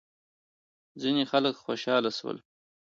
[1.01, 2.37] ځینې خلک خوشحال شول.